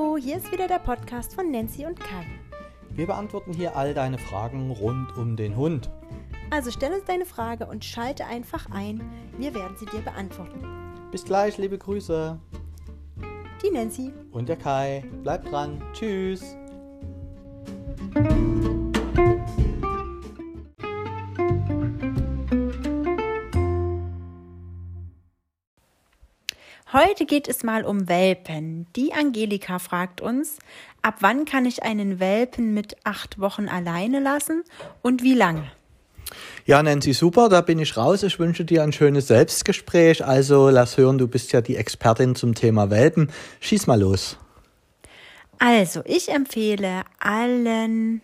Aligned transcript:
Hallo, 0.00 0.16
hier 0.16 0.38
ist 0.38 0.50
wieder 0.50 0.66
der 0.66 0.78
Podcast 0.78 1.34
von 1.34 1.50
Nancy 1.50 1.84
und 1.84 2.00
Kai. 2.00 2.24
Wir 2.90 3.06
beantworten 3.06 3.52
hier 3.52 3.76
all 3.76 3.92
deine 3.92 4.16
Fragen 4.16 4.70
rund 4.70 5.14
um 5.16 5.36
den 5.36 5.56
Hund. 5.56 5.90
Also 6.48 6.70
stell 6.70 6.92
uns 6.92 7.04
deine 7.04 7.26
Frage 7.26 7.66
und 7.66 7.84
schalte 7.84 8.24
einfach 8.24 8.70
ein. 8.70 9.02
Wir 9.36 9.54
werden 9.54 9.76
sie 9.78 9.86
dir 9.86 10.00
beantworten. 10.00 10.64
Bis 11.10 11.24
gleich, 11.24 11.58
liebe 11.58 11.76
Grüße. 11.76 12.38
Die 13.62 13.70
Nancy. 13.70 14.12
Und 14.32 14.48
der 14.48 14.56
Kai. 14.56 15.04
Bleibt 15.22 15.50
dran. 15.50 15.82
Tschüss. 15.92 16.56
Heute 26.92 27.24
geht 27.24 27.46
es 27.46 27.62
mal 27.62 27.84
um 27.84 28.08
Welpen. 28.08 28.86
Die 28.96 29.12
Angelika 29.12 29.78
fragt 29.78 30.20
uns, 30.20 30.58
ab 31.02 31.18
wann 31.20 31.44
kann 31.44 31.64
ich 31.64 31.84
einen 31.84 32.18
Welpen 32.18 32.74
mit 32.74 32.96
acht 33.04 33.38
Wochen 33.38 33.68
alleine 33.68 34.18
lassen 34.18 34.64
und 35.00 35.22
wie 35.22 35.34
lange? 35.34 35.70
Ja, 36.66 36.82
Nancy, 36.82 37.12
super, 37.12 37.48
da 37.48 37.60
bin 37.60 37.78
ich 37.78 37.96
raus. 37.96 38.24
Ich 38.24 38.40
wünsche 38.40 38.64
dir 38.64 38.82
ein 38.82 38.92
schönes 38.92 39.28
Selbstgespräch. 39.28 40.24
Also 40.24 40.68
lass 40.68 40.96
hören, 40.96 41.18
du 41.18 41.28
bist 41.28 41.52
ja 41.52 41.60
die 41.60 41.76
Expertin 41.76 42.34
zum 42.34 42.56
Thema 42.56 42.90
Welpen. 42.90 43.30
Schieß 43.60 43.86
mal 43.86 44.00
los. 44.00 44.36
Also, 45.58 46.00
ich 46.06 46.30
empfehle 46.30 47.02
allen 47.20 48.20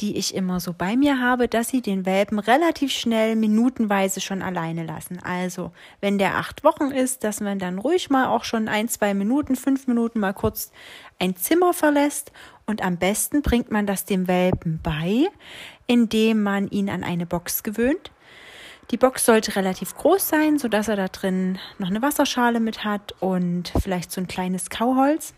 die 0.00 0.16
ich 0.16 0.34
immer 0.34 0.60
so 0.60 0.72
bei 0.72 0.96
mir 0.96 1.20
habe, 1.20 1.48
dass 1.48 1.68
sie 1.68 1.82
den 1.82 2.06
Welpen 2.06 2.38
relativ 2.38 2.92
schnell 2.92 3.34
minutenweise 3.34 4.20
schon 4.20 4.42
alleine 4.42 4.84
lassen. 4.84 5.18
Also, 5.22 5.72
wenn 6.00 6.18
der 6.18 6.36
acht 6.36 6.62
Wochen 6.62 6.90
ist, 6.90 7.24
dass 7.24 7.40
man 7.40 7.58
dann 7.58 7.78
ruhig 7.78 8.08
mal 8.08 8.26
auch 8.26 8.44
schon 8.44 8.68
ein, 8.68 8.88
zwei 8.88 9.14
Minuten, 9.14 9.56
fünf 9.56 9.86
Minuten 9.88 10.20
mal 10.20 10.34
kurz 10.34 10.70
ein 11.18 11.34
Zimmer 11.36 11.72
verlässt 11.72 12.32
und 12.66 12.82
am 12.82 12.96
besten 12.96 13.42
bringt 13.42 13.70
man 13.70 13.86
das 13.86 14.04
dem 14.04 14.28
Welpen 14.28 14.78
bei, 14.82 15.26
indem 15.86 16.42
man 16.42 16.68
ihn 16.68 16.90
an 16.90 17.02
eine 17.02 17.26
Box 17.26 17.62
gewöhnt. 17.62 18.12
Die 18.90 18.96
Box 18.96 19.26
sollte 19.26 19.56
relativ 19.56 19.94
groß 19.96 20.28
sein, 20.28 20.58
so 20.58 20.68
dass 20.68 20.88
er 20.88 20.96
da 20.96 21.08
drin 21.08 21.58
noch 21.78 21.88
eine 21.88 22.00
Wasserschale 22.00 22.60
mit 22.60 22.84
hat 22.84 23.14
und 23.20 23.72
vielleicht 23.82 24.12
so 24.12 24.20
ein 24.20 24.28
kleines 24.28 24.70
Kauholz. 24.70 25.34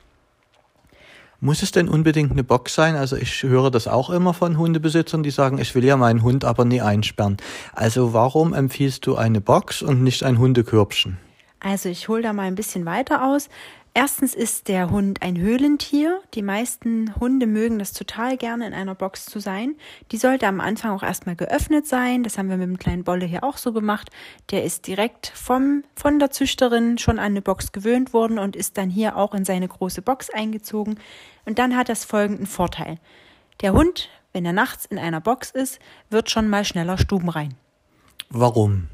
Muss 1.42 1.62
es 1.62 1.72
denn 1.72 1.88
unbedingt 1.88 2.32
eine 2.32 2.44
Box 2.44 2.74
sein? 2.74 2.96
Also 2.96 3.16
ich 3.16 3.42
höre 3.42 3.70
das 3.70 3.88
auch 3.88 4.10
immer 4.10 4.34
von 4.34 4.58
Hundebesitzern, 4.58 5.22
die 5.22 5.30
sagen, 5.30 5.56
ich 5.56 5.74
will 5.74 5.84
ja 5.84 5.96
meinen 5.96 6.22
Hund 6.22 6.44
aber 6.44 6.66
nie 6.66 6.82
einsperren. 6.82 7.38
Also 7.72 8.12
warum 8.12 8.52
empfiehlst 8.52 9.06
du 9.06 9.16
eine 9.16 9.40
Box 9.40 9.80
und 9.80 10.02
nicht 10.02 10.22
ein 10.22 10.38
Hundekörbchen? 10.38 11.16
Also 11.58 11.88
ich 11.88 12.08
hole 12.08 12.22
da 12.22 12.34
mal 12.34 12.42
ein 12.42 12.56
bisschen 12.56 12.84
weiter 12.84 13.24
aus. 13.24 13.48
Erstens 13.92 14.36
ist 14.36 14.68
der 14.68 14.90
Hund 14.90 15.20
ein 15.20 15.36
Höhlentier. 15.36 16.20
Die 16.34 16.42
meisten 16.42 17.12
Hunde 17.18 17.48
mögen 17.48 17.80
das 17.80 17.92
total 17.92 18.36
gerne, 18.36 18.66
in 18.68 18.72
einer 18.72 18.94
Box 18.94 19.26
zu 19.26 19.40
sein. 19.40 19.74
Die 20.12 20.16
sollte 20.16 20.46
am 20.46 20.60
Anfang 20.60 20.92
auch 20.92 21.02
erstmal 21.02 21.34
geöffnet 21.34 21.88
sein. 21.88 22.22
Das 22.22 22.38
haben 22.38 22.48
wir 22.48 22.56
mit 22.56 22.68
dem 22.68 22.78
kleinen 22.78 23.02
Bolle 23.02 23.26
hier 23.26 23.42
auch 23.42 23.56
so 23.56 23.72
gemacht. 23.72 24.10
Der 24.52 24.62
ist 24.62 24.86
direkt 24.86 25.32
vom, 25.34 25.82
von 25.96 26.20
der 26.20 26.30
Züchterin 26.30 26.98
schon 26.98 27.18
an 27.18 27.32
eine 27.32 27.42
Box 27.42 27.72
gewöhnt 27.72 28.12
worden 28.12 28.38
und 28.38 28.54
ist 28.54 28.78
dann 28.78 28.90
hier 28.90 29.16
auch 29.16 29.34
in 29.34 29.44
seine 29.44 29.66
große 29.66 30.02
Box 30.02 30.30
eingezogen. 30.30 31.00
Und 31.44 31.58
dann 31.58 31.76
hat 31.76 31.88
das 31.88 32.04
folgenden 32.04 32.46
Vorteil. 32.46 32.98
Der 33.60 33.72
Hund, 33.72 34.08
wenn 34.32 34.46
er 34.46 34.52
nachts 34.52 34.86
in 34.86 35.00
einer 35.00 35.20
Box 35.20 35.50
ist, 35.50 35.80
wird 36.10 36.30
schon 36.30 36.48
mal 36.48 36.64
schneller 36.64 36.96
stubenrein. 36.96 37.56
Warum? 38.28 38.86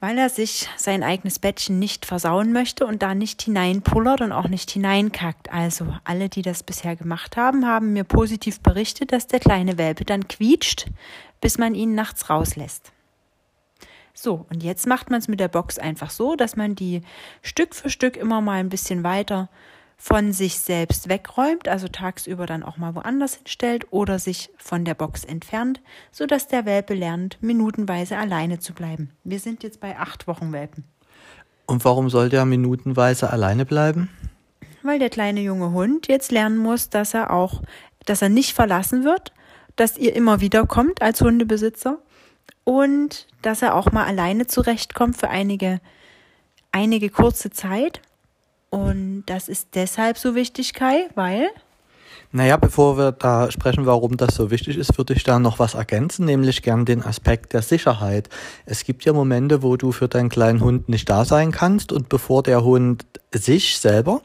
Weil 0.00 0.18
er 0.18 0.28
sich 0.28 0.68
sein 0.76 1.02
eigenes 1.02 1.38
Bettchen 1.38 1.78
nicht 1.78 2.04
versauen 2.04 2.52
möchte 2.52 2.86
und 2.86 3.02
da 3.02 3.14
nicht 3.14 3.42
hineinpullert 3.42 4.20
und 4.20 4.32
auch 4.32 4.48
nicht 4.48 4.70
hineinkackt. 4.70 5.52
Also 5.52 5.96
alle, 6.04 6.28
die 6.28 6.42
das 6.42 6.62
bisher 6.62 6.96
gemacht 6.96 7.36
haben, 7.36 7.66
haben 7.66 7.92
mir 7.92 8.04
positiv 8.04 8.60
berichtet, 8.60 9.12
dass 9.12 9.26
der 9.26 9.40
kleine 9.40 9.78
Welpe 9.78 10.04
dann 10.04 10.28
quietscht, 10.28 10.86
bis 11.40 11.58
man 11.58 11.74
ihn 11.74 11.94
nachts 11.94 12.28
rauslässt. 12.28 12.92
So, 14.12 14.46
und 14.50 14.62
jetzt 14.62 14.86
macht 14.86 15.10
man 15.10 15.20
es 15.20 15.28
mit 15.28 15.40
der 15.40 15.48
Box 15.48 15.78
einfach 15.78 16.10
so, 16.10 16.36
dass 16.36 16.56
man 16.56 16.74
die 16.74 17.02
Stück 17.42 17.74
für 17.74 17.90
Stück 17.90 18.16
immer 18.16 18.40
mal 18.40 18.60
ein 18.60 18.70
bisschen 18.70 19.04
weiter 19.04 19.48
von 19.96 20.32
sich 20.32 20.58
selbst 20.58 21.08
wegräumt, 21.08 21.68
also 21.68 21.88
tagsüber 21.88 22.46
dann 22.46 22.62
auch 22.62 22.76
mal 22.76 22.94
woanders 22.94 23.34
hinstellt 23.34 23.86
oder 23.90 24.18
sich 24.18 24.50
von 24.56 24.84
der 24.84 24.94
Box 24.94 25.24
entfernt, 25.24 25.80
so 26.12 26.26
dass 26.26 26.48
der 26.48 26.66
Welpe 26.66 26.94
lernt, 26.94 27.38
minutenweise 27.40 28.16
alleine 28.16 28.58
zu 28.58 28.74
bleiben. 28.74 29.10
Wir 29.24 29.40
sind 29.40 29.62
jetzt 29.62 29.80
bei 29.80 29.98
acht 29.98 30.26
Wochen 30.26 30.52
Welpen. 30.52 30.84
Und 31.66 31.84
warum 31.84 32.10
soll 32.10 32.28
der 32.28 32.44
minutenweise 32.44 33.30
alleine 33.30 33.64
bleiben? 33.64 34.10
Weil 34.82 34.98
der 34.98 35.10
kleine 35.10 35.40
junge 35.40 35.72
Hund 35.72 36.06
jetzt 36.06 36.30
lernen 36.30 36.58
muss, 36.58 36.90
dass 36.90 37.14
er 37.14 37.32
auch, 37.32 37.62
dass 38.04 38.22
er 38.22 38.28
nicht 38.28 38.52
verlassen 38.52 39.02
wird, 39.02 39.32
dass 39.74 39.98
ihr 39.98 40.14
immer 40.14 40.40
wieder 40.40 40.66
kommt 40.66 41.02
als 41.02 41.20
Hundebesitzer 41.20 41.98
und 42.64 43.26
dass 43.42 43.62
er 43.62 43.74
auch 43.74 43.90
mal 43.90 44.04
alleine 44.04 44.46
zurechtkommt 44.46 45.16
für 45.16 45.28
einige, 45.28 45.80
einige 46.70 47.10
kurze 47.10 47.50
Zeit 47.50 48.00
und 48.70 49.24
das 49.26 49.48
ist 49.48 49.68
deshalb 49.74 50.18
so 50.18 50.34
wichtig, 50.34 50.74
Kai, 50.74 51.08
weil 51.14 51.48
naja, 52.32 52.56
bevor 52.56 52.98
wir 52.98 53.12
da 53.12 53.50
sprechen, 53.50 53.86
warum 53.86 54.16
das 54.16 54.34
so 54.34 54.50
wichtig 54.50 54.76
ist, 54.76 54.98
würde 54.98 55.14
ich 55.14 55.24
da 55.24 55.38
noch 55.38 55.58
was 55.58 55.74
ergänzen, 55.74 56.26
nämlich 56.26 56.62
gern 56.62 56.84
den 56.84 57.02
Aspekt 57.02 57.52
der 57.52 57.62
Sicherheit. 57.62 58.28
Es 58.66 58.84
gibt 58.84 59.04
ja 59.04 59.12
Momente, 59.12 59.62
wo 59.62 59.76
du 59.76 59.92
für 59.92 60.08
deinen 60.08 60.28
kleinen 60.28 60.60
Hund 60.60 60.88
nicht 60.88 61.08
da 61.08 61.24
sein 61.24 61.52
kannst 61.52 61.92
und 61.92 62.08
bevor 62.08 62.42
der 62.42 62.64
Hund 62.64 63.06
sich 63.32 63.78
selber 63.78 64.22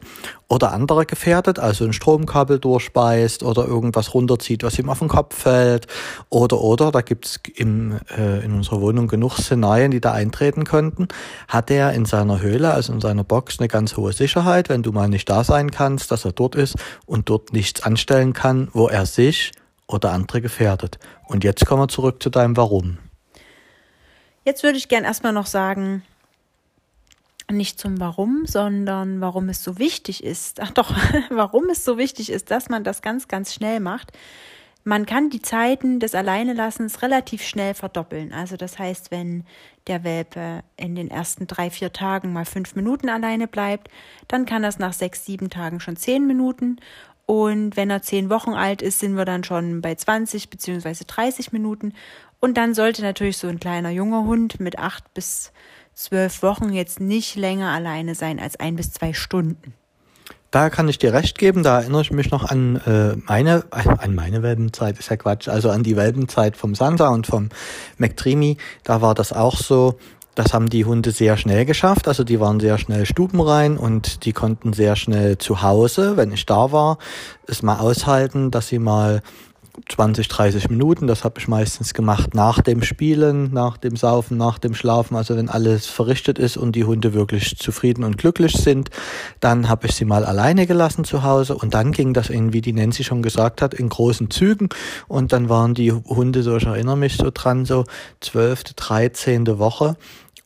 oder 0.52 0.72
andere 0.72 1.06
gefährdet, 1.06 1.58
also 1.58 1.86
ein 1.86 1.94
Stromkabel 1.94 2.58
durchspeist 2.58 3.42
oder 3.42 3.64
irgendwas 3.64 4.12
runterzieht, 4.12 4.62
was 4.62 4.78
ihm 4.78 4.90
auf 4.90 4.98
den 4.98 5.08
Kopf 5.08 5.34
fällt 5.34 5.86
oder 6.28 6.60
oder, 6.60 6.92
da 6.92 7.00
gibt's 7.00 7.40
im, 7.56 7.98
äh, 8.14 8.44
in 8.44 8.52
unserer 8.52 8.82
Wohnung 8.82 9.08
genug 9.08 9.38
Szenarien, 9.38 9.90
die 9.90 10.02
da 10.02 10.12
eintreten 10.12 10.64
könnten, 10.64 11.08
hat 11.48 11.70
er 11.70 11.94
in 11.94 12.04
seiner 12.04 12.42
Höhle, 12.42 12.70
also 12.70 12.92
in 12.92 13.00
seiner 13.00 13.24
Box, 13.24 13.60
eine 13.60 13.68
ganz 13.68 13.96
hohe 13.96 14.12
Sicherheit, 14.12 14.68
wenn 14.68 14.82
du 14.82 14.92
mal 14.92 15.08
nicht 15.08 15.30
da 15.30 15.42
sein 15.42 15.70
kannst, 15.70 16.10
dass 16.10 16.26
er 16.26 16.32
dort 16.32 16.54
ist 16.54 16.76
und 17.06 17.30
dort 17.30 17.54
nichts 17.54 17.82
anstellen 17.82 18.34
kann, 18.34 18.68
wo 18.74 18.88
er 18.88 19.06
sich 19.06 19.52
oder 19.86 20.12
andere 20.12 20.42
gefährdet. 20.42 20.98
Und 21.28 21.44
jetzt 21.44 21.64
kommen 21.64 21.84
wir 21.84 21.88
zurück 21.88 22.22
zu 22.22 22.28
deinem 22.28 22.58
Warum. 22.58 22.98
Jetzt 24.44 24.62
würde 24.62 24.76
ich 24.76 24.88
gern 24.88 25.04
erstmal 25.04 25.32
noch 25.32 25.46
sagen, 25.46 26.02
nicht 27.50 27.78
zum 27.78 28.00
Warum, 28.00 28.46
sondern 28.46 29.20
warum 29.20 29.48
es 29.48 29.62
so 29.64 29.78
wichtig 29.78 30.22
ist. 30.24 30.60
Ach 30.60 30.70
doch, 30.70 30.94
warum 31.30 31.68
es 31.70 31.84
so 31.84 31.98
wichtig 31.98 32.30
ist, 32.30 32.50
dass 32.50 32.68
man 32.68 32.84
das 32.84 33.02
ganz, 33.02 33.28
ganz 33.28 33.52
schnell 33.54 33.80
macht. 33.80 34.12
Man 34.84 35.06
kann 35.06 35.30
die 35.30 35.42
Zeiten 35.42 36.00
des 36.00 36.14
Alleinelassens 36.14 37.02
relativ 37.02 37.42
schnell 37.42 37.74
verdoppeln. 37.74 38.32
Also 38.32 38.56
das 38.56 38.80
heißt, 38.80 39.12
wenn 39.12 39.44
der 39.86 40.02
Welpe 40.02 40.64
in 40.76 40.96
den 40.96 41.08
ersten 41.08 41.46
drei, 41.46 41.70
vier 41.70 41.92
Tagen 41.92 42.32
mal 42.32 42.44
fünf 42.44 42.74
Minuten 42.74 43.08
alleine 43.08 43.46
bleibt, 43.46 43.88
dann 44.26 44.44
kann 44.44 44.62
das 44.62 44.80
nach 44.80 44.92
sechs, 44.92 45.24
sieben 45.24 45.50
Tagen 45.50 45.78
schon 45.78 45.96
zehn 45.96 46.26
Minuten. 46.26 46.78
Und 47.26 47.76
wenn 47.76 47.90
er 47.90 48.02
zehn 48.02 48.28
Wochen 48.28 48.54
alt 48.54 48.82
ist, 48.82 48.98
sind 48.98 49.16
wir 49.16 49.24
dann 49.24 49.44
schon 49.44 49.82
bei 49.82 49.94
20 49.94 50.50
beziehungsweise 50.50 51.04
30 51.04 51.52
Minuten. 51.52 51.94
Und 52.40 52.56
dann 52.56 52.74
sollte 52.74 53.02
natürlich 53.02 53.36
so 53.36 53.46
ein 53.46 53.60
kleiner 53.60 53.90
junger 53.90 54.24
Hund 54.24 54.58
mit 54.58 54.80
acht 54.80 55.14
bis 55.14 55.52
zwölf 55.94 56.42
Wochen 56.42 56.72
jetzt 56.72 57.00
nicht 57.00 57.36
länger 57.36 57.70
alleine 57.70 58.14
sein 58.14 58.40
als 58.40 58.58
ein 58.58 58.76
bis 58.76 58.92
zwei 58.92 59.12
Stunden. 59.12 59.74
Da 60.50 60.68
kann 60.68 60.86
ich 60.88 60.98
dir 60.98 61.14
recht 61.14 61.38
geben, 61.38 61.62
da 61.62 61.80
erinnere 61.80 62.02
ich 62.02 62.10
mich 62.10 62.30
noch 62.30 62.44
an 62.44 62.76
äh, 62.84 63.16
meine, 63.26 63.64
an 63.70 64.14
meine 64.14 64.42
Welpenzeit, 64.42 64.98
ist 64.98 65.08
ja 65.08 65.16
Quatsch, 65.16 65.48
also 65.48 65.70
an 65.70 65.82
die 65.82 65.96
Welpenzeit 65.96 66.58
vom 66.58 66.74
Sansa 66.74 67.08
und 67.08 67.26
vom 67.26 67.48
McDreamy, 67.96 68.58
da 68.84 69.00
war 69.00 69.14
das 69.14 69.32
auch 69.32 69.56
so, 69.56 69.98
das 70.34 70.52
haben 70.52 70.68
die 70.68 70.84
Hunde 70.84 71.10
sehr 71.10 71.38
schnell 71.38 71.64
geschafft, 71.64 72.06
also 72.06 72.22
die 72.22 72.38
waren 72.38 72.60
sehr 72.60 72.76
schnell 72.76 73.06
stubenrein 73.06 73.78
und 73.78 74.26
die 74.26 74.34
konnten 74.34 74.74
sehr 74.74 74.94
schnell 74.94 75.38
zu 75.38 75.62
Hause, 75.62 76.18
wenn 76.18 76.32
ich 76.32 76.44
da 76.44 76.70
war, 76.70 76.98
es 77.46 77.62
mal 77.62 77.78
aushalten, 77.78 78.50
dass 78.50 78.68
sie 78.68 78.78
mal 78.78 79.22
20, 79.88 80.28
30 80.28 80.68
Minuten. 80.68 81.06
Das 81.06 81.24
habe 81.24 81.38
ich 81.38 81.48
meistens 81.48 81.94
gemacht 81.94 82.34
nach 82.34 82.60
dem 82.60 82.82
Spielen, 82.82 83.52
nach 83.52 83.78
dem 83.78 83.96
Saufen, 83.96 84.36
nach 84.36 84.58
dem 84.58 84.74
Schlafen. 84.74 85.16
Also 85.16 85.36
wenn 85.36 85.48
alles 85.48 85.86
verrichtet 85.86 86.38
ist 86.38 86.56
und 86.56 86.76
die 86.76 86.84
Hunde 86.84 87.14
wirklich 87.14 87.56
zufrieden 87.58 88.04
und 88.04 88.18
glücklich 88.18 88.52
sind, 88.52 88.90
dann 89.40 89.68
habe 89.68 89.86
ich 89.86 89.94
sie 89.94 90.04
mal 90.04 90.24
alleine 90.24 90.66
gelassen 90.66 91.04
zu 91.04 91.22
Hause 91.22 91.56
und 91.56 91.74
dann 91.74 91.92
ging 91.92 92.12
das 92.12 92.28
in, 92.28 92.52
wie 92.52 92.60
die 92.60 92.72
Nancy 92.72 93.02
schon 93.02 93.22
gesagt 93.22 93.62
hat, 93.62 93.72
in 93.72 93.88
großen 93.88 94.30
Zügen 94.30 94.68
und 95.08 95.32
dann 95.32 95.48
waren 95.48 95.74
die 95.74 95.92
Hunde, 95.92 96.42
so 96.42 96.56
ich 96.56 96.66
erinnere 96.66 96.96
mich 96.96 97.16
so 97.16 97.30
dran, 97.32 97.64
so 97.64 97.84
zwölfte, 98.20 98.74
dreizehnte 98.74 99.58
Woche 99.58 99.96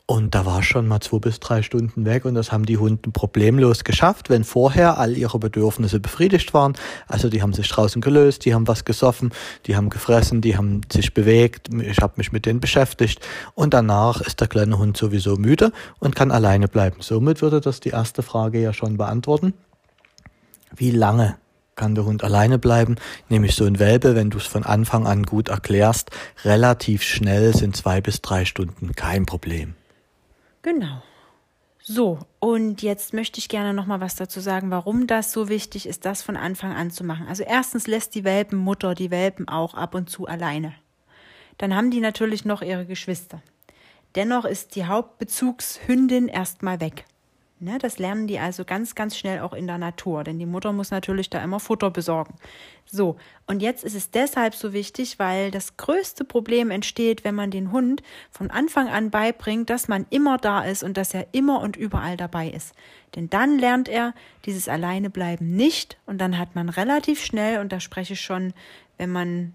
und 0.08 0.36
da 0.36 0.46
war 0.46 0.62
schon 0.62 0.86
mal 0.86 1.00
zwei 1.00 1.18
bis 1.18 1.40
drei 1.40 1.62
Stunden 1.62 2.04
weg 2.04 2.24
und 2.24 2.34
das 2.34 2.52
haben 2.52 2.64
die 2.64 2.78
Hunden 2.78 3.12
problemlos 3.12 3.82
geschafft, 3.82 4.30
wenn 4.30 4.44
vorher 4.44 4.98
all 4.98 5.16
ihre 5.16 5.40
Bedürfnisse 5.40 5.98
befriedigt 5.98 6.54
waren. 6.54 6.74
Also 7.08 7.28
die 7.28 7.42
haben 7.42 7.52
sich 7.52 7.68
draußen 7.68 8.00
gelöst, 8.00 8.44
die 8.44 8.54
haben 8.54 8.68
was 8.68 8.84
gesoffen, 8.84 9.32
die 9.66 9.74
haben 9.74 9.90
gefressen, 9.90 10.40
die 10.40 10.56
haben 10.56 10.82
sich 10.92 11.12
bewegt, 11.12 11.70
ich 11.74 11.98
habe 11.98 12.14
mich 12.18 12.30
mit 12.30 12.46
denen 12.46 12.60
beschäftigt 12.60 13.18
und 13.54 13.74
danach 13.74 14.20
ist 14.20 14.40
der 14.40 14.46
kleine 14.46 14.78
Hund 14.78 14.96
sowieso 14.96 15.36
müde 15.36 15.72
und 15.98 16.14
kann 16.14 16.30
alleine 16.30 16.68
bleiben. 16.68 16.98
Somit 17.00 17.42
würde 17.42 17.60
das 17.60 17.80
die 17.80 17.90
erste 17.90 18.22
Frage 18.22 18.60
ja 18.60 18.72
schon 18.72 18.96
beantworten. 18.96 19.54
Wie 20.74 20.92
lange 20.92 21.36
kann 21.74 21.96
der 21.96 22.04
Hund 22.04 22.22
alleine 22.22 22.60
bleiben? 22.60 22.94
Nämlich 23.28 23.56
so 23.56 23.64
ein 23.64 23.80
Welpe, 23.80 24.14
wenn 24.14 24.30
du 24.30 24.38
es 24.38 24.46
von 24.46 24.62
Anfang 24.62 25.04
an 25.04 25.24
gut 25.24 25.48
erklärst, 25.48 26.10
relativ 26.44 27.02
schnell 27.02 27.56
sind 27.56 27.76
zwei 27.76 28.00
bis 28.00 28.22
drei 28.22 28.44
Stunden 28.44 28.94
kein 28.94 29.26
Problem. 29.26 29.74
Genau. 30.66 31.00
So, 31.80 32.18
und 32.40 32.82
jetzt 32.82 33.14
möchte 33.14 33.38
ich 33.38 33.48
gerne 33.48 33.72
noch 33.72 33.86
mal 33.86 34.00
was 34.00 34.16
dazu 34.16 34.40
sagen, 34.40 34.72
warum 34.72 35.06
das 35.06 35.30
so 35.30 35.48
wichtig 35.48 35.86
ist, 35.86 36.04
das 36.04 36.22
von 36.22 36.36
Anfang 36.36 36.72
an 36.72 36.90
zu 36.90 37.04
machen. 37.04 37.28
Also 37.28 37.44
erstens 37.44 37.86
lässt 37.86 38.16
die 38.16 38.24
Welpenmutter 38.24 38.96
die 38.96 39.12
Welpen 39.12 39.46
auch 39.46 39.74
ab 39.74 39.94
und 39.94 40.10
zu 40.10 40.26
alleine. 40.26 40.74
Dann 41.56 41.72
haben 41.72 41.92
die 41.92 42.00
natürlich 42.00 42.44
noch 42.44 42.62
ihre 42.62 42.84
Geschwister. 42.84 43.40
Dennoch 44.16 44.44
ist 44.44 44.74
die 44.74 44.86
Hauptbezugshündin 44.86 46.26
erstmal 46.26 46.80
weg. 46.80 47.04
Ne, 47.58 47.78
das 47.78 47.98
lernen 47.98 48.26
die 48.26 48.38
also 48.38 48.66
ganz, 48.66 48.94
ganz 48.94 49.16
schnell 49.16 49.40
auch 49.40 49.54
in 49.54 49.66
der 49.66 49.78
Natur, 49.78 50.24
denn 50.24 50.38
die 50.38 50.44
Mutter 50.44 50.74
muss 50.74 50.90
natürlich 50.90 51.30
da 51.30 51.42
immer 51.42 51.58
Futter 51.58 51.90
besorgen. 51.90 52.34
So, 52.84 53.16
und 53.46 53.62
jetzt 53.62 53.82
ist 53.82 53.94
es 53.94 54.10
deshalb 54.10 54.54
so 54.54 54.74
wichtig, 54.74 55.18
weil 55.18 55.50
das 55.50 55.78
größte 55.78 56.26
Problem 56.26 56.70
entsteht, 56.70 57.24
wenn 57.24 57.34
man 57.34 57.50
den 57.50 57.72
Hund 57.72 58.02
von 58.30 58.50
Anfang 58.50 58.88
an 58.88 59.10
beibringt, 59.10 59.70
dass 59.70 59.88
man 59.88 60.04
immer 60.10 60.36
da 60.36 60.64
ist 60.64 60.82
und 60.82 60.98
dass 60.98 61.14
er 61.14 61.28
immer 61.32 61.62
und 61.62 61.78
überall 61.78 62.18
dabei 62.18 62.50
ist. 62.50 62.74
Denn 63.14 63.30
dann 63.30 63.58
lernt 63.58 63.88
er 63.88 64.12
dieses 64.44 64.68
Alleinebleiben 64.68 65.56
nicht 65.56 65.96
und 66.04 66.18
dann 66.18 66.36
hat 66.36 66.54
man 66.56 66.68
relativ 66.68 67.24
schnell, 67.24 67.60
und 67.60 67.72
da 67.72 67.80
spreche 67.80 68.12
ich 68.12 68.20
schon, 68.20 68.52
wenn 68.98 69.10
man 69.10 69.54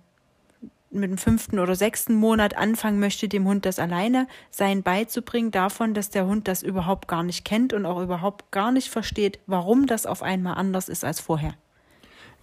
mit 0.91 1.09
dem 1.09 1.17
fünften 1.17 1.59
oder 1.59 1.75
sechsten 1.75 2.13
Monat 2.15 2.57
anfangen 2.57 2.99
möchte, 2.99 3.27
dem 3.27 3.45
Hund 3.47 3.65
das 3.65 3.79
alleine 3.79 4.27
sein 4.49 4.83
beizubringen, 4.83 5.51
davon, 5.51 5.93
dass 5.93 6.09
der 6.09 6.25
Hund 6.25 6.47
das 6.47 6.63
überhaupt 6.63 7.07
gar 7.07 7.23
nicht 7.23 7.45
kennt 7.45 7.73
und 7.73 7.85
auch 7.85 8.01
überhaupt 8.01 8.51
gar 8.51 8.71
nicht 8.71 8.89
versteht, 8.89 9.39
warum 9.47 9.87
das 9.87 10.05
auf 10.05 10.21
einmal 10.21 10.55
anders 10.55 10.89
ist 10.89 11.03
als 11.03 11.19
vorher. 11.19 11.53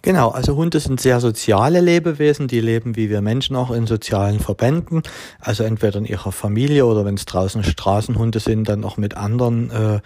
Genau, 0.01 0.29
also 0.29 0.55
Hunde 0.55 0.79
sind 0.79 1.01
sehr 1.01 1.19
soziale 1.19 1.81
Lebewesen, 1.81 2.47
die 2.47 2.61
leben 2.61 2.95
wie 2.95 3.09
wir 3.09 3.19
Menschen 3.19 3.57
auch 3.57 3.69
in 3.69 3.85
sozialen 3.85 4.39
Verbänden, 4.39 5.03
also 5.41 5.63
entweder 5.63 5.99
in 5.99 6.05
ihrer 6.05 6.31
Familie 6.31 6.85
oder 6.85 7.03
wenn 7.03 7.15
es 7.15 7.25
draußen 7.25 7.65
Straßenhunde 7.65 8.39
sind, 8.39 8.69
dann 8.69 8.85
auch 8.85 8.95
mit 8.95 9.17
anderen, 9.17 9.69
äh, 9.71 9.99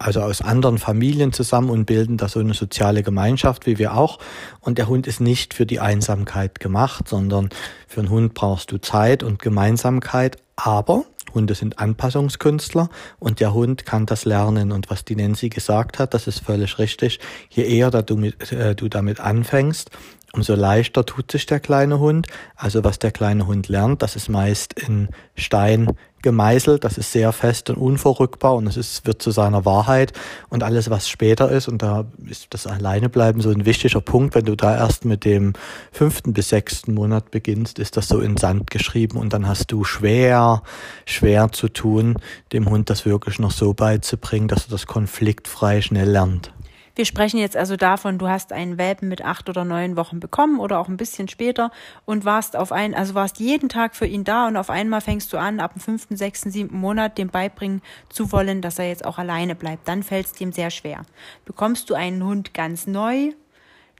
also 0.00 0.22
aus 0.22 0.42
anderen 0.42 0.78
Familien 0.78 1.32
zusammen 1.32 1.70
und 1.70 1.84
bilden 1.84 2.16
da 2.16 2.28
so 2.28 2.40
eine 2.40 2.54
soziale 2.54 3.04
Gemeinschaft 3.04 3.66
wie 3.66 3.78
wir 3.78 3.96
auch. 3.96 4.18
Und 4.60 4.76
der 4.76 4.88
Hund 4.88 5.06
ist 5.06 5.20
nicht 5.20 5.54
für 5.54 5.66
die 5.66 5.78
Einsamkeit 5.78 6.58
gemacht, 6.58 7.08
sondern 7.08 7.50
für 7.86 8.00
einen 8.00 8.10
Hund 8.10 8.34
brauchst 8.34 8.72
du 8.72 8.78
Zeit 8.78 9.22
und 9.22 9.38
Gemeinsamkeit, 9.38 10.38
aber 10.56 11.04
Hunde 11.34 11.54
sind 11.54 11.78
Anpassungskünstler 11.78 12.88
und 13.18 13.40
der 13.40 13.54
Hund 13.54 13.86
kann 13.86 14.06
das 14.06 14.24
lernen. 14.24 14.72
Und 14.72 14.90
was 14.90 15.04
die 15.04 15.16
Nancy 15.16 15.48
gesagt 15.48 15.98
hat, 15.98 16.14
das 16.14 16.26
ist 16.26 16.40
völlig 16.40 16.78
richtig. 16.78 17.20
Je 17.50 17.64
eher 17.64 17.90
du, 17.90 18.16
mit, 18.16 18.52
äh, 18.52 18.74
du 18.74 18.88
damit 18.88 19.20
anfängst, 19.20 19.90
umso 20.32 20.54
leichter 20.54 21.06
tut 21.06 21.30
sich 21.30 21.46
der 21.46 21.60
kleine 21.60 21.98
Hund. 21.98 22.26
Also 22.56 22.84
was 22.84 22.98
der 22.98 23.12
kleine 23.12 23.46
Hund 23.46 23.68
lernt, 23.68 24.02
das 24.02 24.16
ist 24.16 24.28
meist 24.28 24.74
in 24.74 25.08
Stein 25.34 25.90
gemeißelt, 26.22 26.84
das 26.84 26.98
ist 26.98 27.12
sehr 27.12 27.32
fest 27.32 27.70
und 27.70 27.76
unverrückbar 27.76 28.56
und 28.56 28.66
es 28.66 28.76
ist, 28.76 29.06
wird 29.06 29.22
zu 29.22 29.30
seiner 29.30 29.64
Wahrheit 29.64 30.12
und 30.48 30.62
alles, 30.62 30.90
was 30.90 31.08
später 31.08 31.50
ist, 31.50 31.68
und 31.68 31.82
da 31.82 32.06
ist 32.28 32.48
das 32.50 32.66
Alleinebleiben 32.66 33.40
so 33.40 33.50
ein 33.50 33.64
wichtiger 33.64 34.00
Punkt, 34.00 34.34
wenn 34.34 34.44
du 34.44 34.56
da 34.56 34.76
erst 34.76 35.04
mit 35.04 35.24
dem 35.24 35.52
fünften 35.92 36.32
bis 36.32 36.48
sechsten 36.48 36.94
Monat 36.94 37.30
beginnst, 37.30 37.78
ist 37.78 37.96
das 37.96 38.08
so 38.08 38.20
in 38.20 38.36
Sand 38.36 38.70
geschrieben 38.70 39.16
und 39.18 39.32
dann 39.32 39.46
hast 39.46 39.70
du 39.70 39.84
schwer, 39.84 40.62
schwer 41.06 41.52
zu 41.52 41.68
tun, 41.68 42.16
dem 42.52 42.68
Hund 42.68 42.90
das 42.90 43.06
wirklich 43.06 43.38
noch 43.38 43.52
so 43.52 43.72
beizubringen, 43.74 44.48
dass 44.48 44.66
er 44.66 44.70
das 44.70 44.86
konfliktfrei 44.86 45.80
schnell 45.80 46.10
lernt. 46.10 46.52
Wir 46.98 47.04
sprechen 47.04 47.38
jetzt 47.38 47.56
also 47.56 47.76
davon, 47.76 48.18
du 48.18 48.26
hast 48.26 48.52
einen 48.52 48.76
Welpen 48.76 49.08
mit 49.08 49.24
acht 49.24 49.48
oder 49.48 49.64
neun 49.64 49.96
Wochen 49.96 50.18
bekommen 50.18 50.58
oder 50.58 50.80
auch 50.80 50.88
ein 50.88 50.96
bisschen 50.96 51.28
später 51.28 51.70
und 52.06 52.24
warst 52.24 52.56
auf 52.56 52.72
ein, 52.72 52.92
also 52.92 53.14
warst 53.14 53.38
jeden 53.38 53.68
Tag 53.68 53.94
für 53.94 54.04
ihn 54.04 54.24
da 54.24 54.48
und 54.48 54.56
auf 54.56 54.68
einmal 54.68 55.00
fängst 55.00 55.32
du 55.32 55.36
an, 55.36 55.60
ab 55.60 55.74
dem 55.74 55.80
fünften, 55.80 56.16
sechsten, 56.16 56.50
siebten 56.50 56.76
Monat 56.76 57.16
dem 57.16 57.28
beibringen 57.28 57.82
zu 58.08 58.32
wollen, 58.32 58.62
dass 58.62 58.80
er 58.80 58.88
jetzt 58.88 59.04
auch 59.04 59.16
alleine 59.16 59.54
bleibt. 59.54 59.86
Dann 59.86 60.02
fällt 60.02 60.26
es 60.26 60.32
dem 60.32 60.50
sehr 60.50 60.70
schwer. 60.70 61.02
Bekommst 61.44 61.88
du 61.88 61.94
einen 61.94 62.24
Hund 62.24 62.52
ganz 62.52 62.88
neu, 62.88 63.30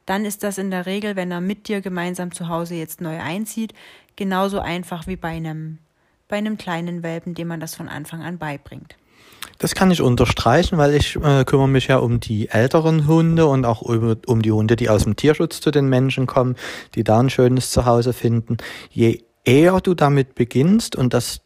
dann 0.05 0.25
ist 0.25 0.43
das 0.43 0.59
in 0.59 0.73
der 0.73 0.87
Regel, 0.87 1.15
wenn 1.15 1.31
er 1.31 1.41
mit 1.41 1.69
dir 1.69 1.81
gemeinsam 1.81 2.33
zu 2.33 2.49
Hause 2.49 2.75
jetzt 2.75 3.01
neu 3.01 3.21
einzieht, 3.21 3.75
genauso 4.17 4.59
einfach 4.59 5.07
wie 5.07 5.15
bei 5.15 5.37
einem, 5.37 5.79
bei 6.27 6.39
einem 6.39 6.59
kleinen 6.59 7.05
Welpen, 7.05 7.35
dem 7.35 7.47
man 7.47 7.61
das 7.61 7.77
von 7.77 7.89
Anfang 7.89 8.23
an 8.23 8.39
beibringt. 8.39 8.97
Das 9.59 9.75
kann 9.75 9.91
ich 9.91 10.01
unterstreichen, 10.01 10.79
weil 10.79 10.95
ich 10.95 11.17
äh, 11.17 11.45
kümmere 11.45 11.69
mich 11.69 11.89
ja 11.89 11.99
um 11.99 12.21
die 12.21 12.49
älteren 12.49 13.09
Hunde 13.09 13.47
und 13.47 13.65
auch 13.65 13.83
über, 13.83 14.17
um 14.27 14.41
die 14.41 14.53
Hunde, 14.53 14.77
die 14.77 14.89
aus 14.89 15.03
dem 15.03 15.17
Tierschutz 15.17 15.61
zu 15.61 15.73
den 15.73 15.89
Menschen 15.89 16.27
kommen, 16.27 16.55
die 16.95 17.03
da 17.03 17.19
ein 17.19 17.29
schönes 17.29 17.73
Zuhause 17.73 18.13
finden. 18.13 18.59
Je 18.91 19.25
eher 19.45 19.81
du 19.81 19.95
damit 19.95 20.37
beginnst 20.37 20.95
und 20.95 21.13
das 21.13 21.41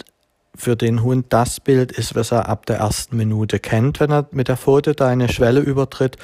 für 0.54 0.76
den 0.76 1.02
Hund 1.02 1.26
das 1.30 1.60
Bild 1.60 1.92
ist, 1.92 2.14
was 2.14 2.32
er 2.32 2.48
ab 2.48 2.66
der 2.66 2.76
ersten 2.76 3.16
Minute 3.16 3.58
kennt, 3.58 4.00
wenn 4.00 4.10
er 4.10 4.28
mit 4.32 4.48
der 4.48 4.58
Pfote 4.58 4.94
deine 4.94 5.30
Schwelle 5.30 5.60
übertritt, 5.60 6.18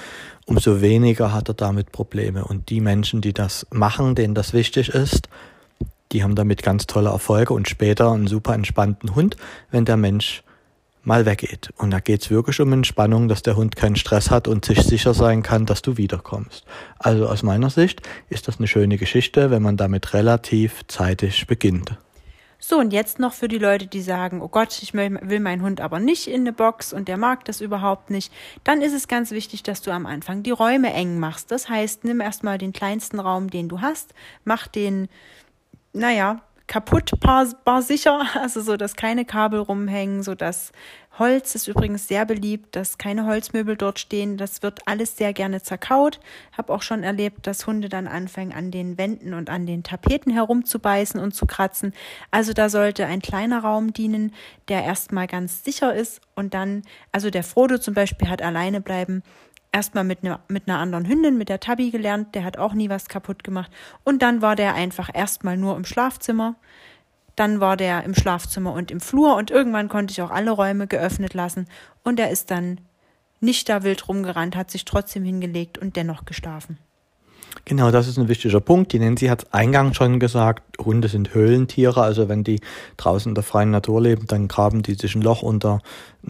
umso 0.44 0.82
weniger 0.82 1.32
hat 1.32 1.48
er 1.48 1.54
damit 1.54 1.92
Probleme. 1.92 2.44
Und 2.44 2.68
die 2.68 2.80
Menschen, 2.80 3.22
die 3.22 3.32
das 3.32 3.66
machen, 3.70 4.14
denen 4.14 4.34
das 4.34 4.52
wichtig 4.52 4.90
ist, 4.90 5.28
die 6.12 6.22
haben 6.22 6.34
damit 6.34 6.62
ganz 6.62 6.86
tolle 6.86 7.10
Erfolge 7.10 7.54
und 7.54 7.68
später 7.68 8.12
einen 8.12 8.26
super 8.26 8.54
entspannten 8.54 9.14
Hund, 9.14 9.36
wenn 9.70 9.84
der 9.84 9.96
Mensch 9.96 10.42
mal 11.08 11.26
weggeht. 11.26 11.70
Und 11.76 11.90
da 11.90 11.98
geht 11.98 12.22
es 12.22 12.30
wirklich 12.30 12.60
um 12.60 12.72
Entspannung, 12.72 13.26
dass 13.26 13.42
der 13.42 13.56
Hund 13.56 13.74
keinen 13.74 13.96
Stress 13.96 14.30
hat 14.30 14.46
und 14.46 14.64
sich 14.64 14.82
sicher 14.82 15.14
sein 15.14 15.42
kann, 15.42 15.66
dass 15.66 15.82
du 15.82 15.96
wiederkommst. 15.96 16.64
Also 16.98 17.26
aus 17.26 17.42
meiner 17.42 17.70
Sicht 17.70 18.02
ist 18.28 18.46
das 18.46 18.58
eine 18.58 18.68
schöne 18.68 18.98
Geschichte, 18.98 19.50
wenn 19.50 19.62
man 19.62 19.76
damit 19.76 20.14
relativ 20.14 20.86
zeitig 20.86 21.46
beginnt. 21.48 21.96
So, 22.60 22.78
und 22.78 22.92
jetzt 22.92 23.18
noch 23.18 23.32
für 23.32 23.48
die 23.48 23.58
Leute, 23.58 23.86
die 23.86 24.02
sagen, 24.02 24.42
oh 24.42 24.48
Gott, 24.48 24.82
ich 24.82 24.92
will 24.92 25.40
meinen 25.40 25.62
Hund 25.62 25.80
aber 25.80 26.00
nicht 26.00 26.26
in 26.26 26.42
eine 26.42 26.52
Box 26.52 26.92
und 26.92 27.08
der 27.08 27.16
mag 27.16 27.44
das 27.44 27.60
überhaupt 27.60 28.10
nicht, 28.10 28.32
dann 28.64 28.82
ist 28.82 28.92
es 28.92 29.08
ganz 29.08 29.30
wichtig, 29.30 29.62
dass 29.62 29.80
du 29.80 29.92
am 29.92 30.06
Anfang 30.06 30.42
die 30.42 30.50
Räume 30.50 30.92
eng 30.92 31.18
machst. 31.18 31.50
Das 31.50 31.68
heißt, 31.68 32.04
nimm 32.04 32.20
erstmal 32.20 32.58
den 32.58 32.72
kleinsten 32.72 33.20
Raum, 33.20 33.48
den 33.48 33.68
du 33.68 33.80
hast, 33.80 34.12
mach 34.44 34.66
den, 34.66 35.08
naja, 35.92 36.42
kaputt 36.68 37.18
bar 37.20 37.82
sicher, 37.82 38.22
also 38.40 38.60
so, 38.60 38.76
dass 38.76 38.94
keine 38.94 39.24
Kabel 39.24 39.60
rumhängen, 39.60 40.22
so 40.22 40.34
dass 40.36 40.70
Holz 41.18 41.56
ist 41.56 41.66
übrigens 41.66 42.06
sehr 42.06 42.24
beliebt, 42.26 42.76
dass 42.76 42.96
keine 42.96 43.26
Holzmöbel 43.26 43.76
dort 43.76 43.98
stehen. 43.98 44.36
Das 44.36 44.62
wird 44.62 44.86
alles 44.86 45.16
sehr 45.16 45.32
gerne 45.32 45.60
zerkaut. 45.60 46.20
Hab 46.56 46.70
auch 46.70 46.82
schon 46.82 47.02
erlebt, 47.02 47.48
dass 47.48 47.66
Hunde 47.66 47.88
dann 47.88 48.06
anfangen, 48.06 48.52
an 48.52 48.70
den 48.70 48.98
Wänden 48.98 49.34
und 49.34 49.50
an 49.50 49.66
den 49.66 49.82
Tapeten 49.82 50.30
herumzubeißen 50.30 51.18
und 51.18 51.34
zu 51.34 51.46
kratzen. 51.46 51.92
Also 52.30 52.52
da 52.52 52.68
sollte 52.68 53.06
ein 53.06 53.20
kleiner 53.20 53.64
Raum 53.64 53.92
dienen, 53.92 54.32
der 54.68 54.84
erstmal 54.84 55.26
ganz 55.26 55.64
sicher 55.64 55.92
ist 55.92 56.20
und 56.36 56.54
dann, 56.54 56.82
also 57.10 57.30
der 57.30 57.42
Frodo 57.42 57.78
zum 57.78 57.94
Beispiel 57.94 58.28
hat 58.28 58.40
alleine 58.40 58.80
bleiben 58.80 59.24
erstmal 59.72 60.04
mit, 60.04 60.22
ne, 60.22 60.40
mit 60.48 60.68
einer 60.68 60.78
anderen 60.78 61.06
Hündin, 61.06 61.38
mit 61.38 61.48
der 61.48 61.60
Tabby 61.60 61.90
gelernt, 61.90 62.34
der 62.34 62.44
hat 62.44 62.58
auch 62.58 62.74
nie 62.74 62.88
was 62.88 63.08
kaputt 63.08 63.44
gemacht. 63.44 63.70
Und 64.04 64.22
dann 64.22 64.42
war 64.42 64.56
der 64.56 64.74
einfach 64.74 65.10
erstmal 65.12 65.56
nur 65.56 65.76
im 65.76 65.84
Schlafzimmer. 65.84 66.56
Dann 67.36 67.60
war 67.60 67.76
der 67.76 68.02
im 68.04 68.14
Schlafzimmer 68.14 68.72
und 68.72 68.90
im 68.90 69.00
Flur 69.00 69.36
und 69.36 69.50
irgendwann 69.50 69.88
konnte 69.88 70.12
ich 70.12 70.22
auch 70.22 70.30
alle 70.30 70.50
Räume 70.50 70.86
geöffnet 70.88 71.34
lassen 71.34 71.68
und 72.02 72.18
er 72.18 72.30
ist 72.30 72.50
dann 72.50 72.80
nicht 73.40 73.68
da 73.68 73.84
wild 73.84 74.08
rumgerannt, 74.08 74.56
hat 74.56 74.70
sich 74.72 74.84
trotzdem 74.84 75.24
hingelegt 75.24 75.78
und 75.78 75.94
dennoch 75.94 76.24
geschlafen. 76.24 76.78
Genau, 77.64 77.90
das 77.90 78.08
ist 78.08 78.18
ein 78.18 78.28
wichtiger 78.28 78.60
Punkt. 78.60 78.92
Die 78.92 78.98
Nancy 78.98 79.26
hat 79.26 79.42
es 79.42 79.52
eingangs 79.52 79.96
schon 79.96 80.18
gesagt, 80.18 80.62
Hunde 80.82 81.08
sind 81.08 81.34
Höhlentiere, 81.34 82.00
also 82.00 82.28
wenn 82.28 82.44
die 82.44 82.60
draußen 82.96 83.30
in 83.30 83.34
der 83.34 83.44
freien 83.44 83.70
Natur 83.70 84.00
leben, 84.00 84.26
dann 84.26 84.48
graben 84.48 84.82
die 84.82 84.94
sich 84.94 85.14
ein 85.14 85.22
Loch 85.22 85.42
unter 85.42 85.80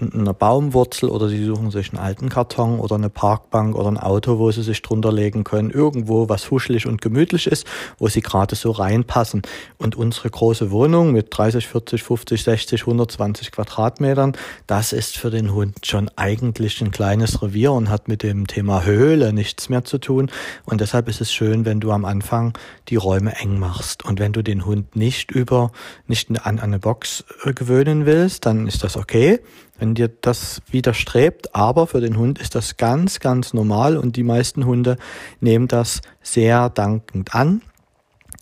einer 0.00 0.34
Baumwurzel 0.34 1.08
oder 1.08 1.28
sie 1.28 1.44
suchen 1.44 1.70
sich 1.70 1.90
einen 1.90 2.02
alten 2.02 2.28
Karton 2.28 2.78
oder 2.78 2.96
eine 2.96 3.08
Parkbank 3.08 3.75
oder 3.75 3.88
ein 3.88 3.96
Auto, 3.96 4.38
wo 4.38 4.50
sie 4.50 4.62
sich 4.62 4.82
drunter 4.82 5.12
legen 5.12 5.44
können. 5.44 5.70
Irgendwo, 5.70 6.28
was 6.28 6.50
huschelig 6.50 6.87
und 6.87 7.00
gemütlich 7.00 7.46
ist, 7.46 7.66
wo 7.98 8.08
sie 8.08 8.20
gerade 8.20 8.54
so 8.54 8.70
reinpassen. 8.70 9.42
Und 9.78 9.96
unsere 9.96 10.30
große 10.30 10.70
Wohnung 10.70 11.12
mit 11.12 11.28
30, 11.30 11.66
40, 11.66 12.02
50, 12.02 12.42
60, 12.42 12.80
120 12.82 13.50
Quadratmetern, 13.50 14.32
das 14.66 14.92
ist 14.92 15.16
für 15.16 15.30
den 15.30 15.54
Hund 15.54 15.87
schon 15.87 16.10
eigentlich 16.16 16.80
ein 16.80 16.90
kleines 16.90 17.42
Revier 17.42 17.72
und 17.72 17.88
hat 17.88 18.08
mit 18.08 18.22
dem 18.22 18.46
Thema 18.46 18.84
Höhle 18.84 19.32
nichts 19.32 19.68
mehr 19.68 19.84
zu 19.84 19.98
tun. 19.98 20.30
Und 20.64 20.80
deshalb 20.80 21.07
ist 21.08 21.20
es 21.20 21.32
schön, 21.32 21.64
wenn 21.64 21.80
du 21.80 21.90
am 21.90 22.04
Anfang 22.04 22.56
die 22.88 22.96
Räume 22.96 23.34
eng 23.36 23.58
machst. 23.58 24.04
Und 24.04 24.18
wenn 24.20 24.32
du 24.32 24.42
den 24.42 24.64
Hund 24.64 24.94
nicht 24.96 25.30
über, 25.30 25.72
nicht 26.06 26.30
an 26.44 26.60
eine 26.60 26.78
Box 26.78 27.24
äh, 27.44 27.52
gewöhnen 27.52 28.06
willst, 28.06 28.46
dann 28.46 28.66
ist 28.66 28.84
das 28.84 28.96
okay 28.96 29.40
wenn 29.78 29.94
dir 29.94 30.08
das 30.08 30.60
widerstrebt, 30.70 31.54
aber 31.54 31.86
für 31.86 32.00
den 32.00 32.16
Hund 32.18 32.38
ist 32.38 32.54
das 32.54 32.76
ganz, 32.76 33.20
ganz 33.20 33.54
normal 33.54 33.96
und 33.96 34.16
die 34.16 34.24
meisten 34.24 34.66
Hunde 34.66 34.96
nehmen 35.40 35.68
das 35.68 36.02
sehr 36.20 36.68
dankend 36.68 37.34
an. 37.34 37.62